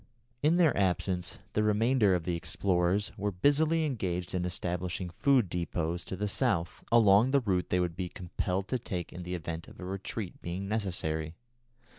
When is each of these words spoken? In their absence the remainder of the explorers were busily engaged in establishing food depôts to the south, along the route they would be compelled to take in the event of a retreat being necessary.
In 0.41 0.55
their 0.57 0.75
absence 0.75 1.37
the 1.53 1.61
remainder 1.61 2.15
of 2.15 2.23
the 2.23 2.35
explorers 2.35 3.11
were 3.19 3.31
busily 3.31 3.85
engaged 3.85 4.33
in 4.33 4.45
establishing 4.45 5.11
food 5.11 5.47
depôts 5.47 6.03
to 6.05 6.15
the 6.15 6.27
south, 6.27 6.83
along 6.91 7.29
the 7.29 7.39
route 7.39 7.69
they 7.69 7.79
would 7.79 7.95
be 7.95 8.09
compelled 8.09 8.67
to 8.69 8.79
take 8.79 9.13
in 9.13 9.21
the 9.21 9.35
event 9.35 9.67
of 9.67 9.79
a 9.79 9.85
retreat 9.85 10.41
being 10.41 10.67
necessary. 10.67 11.35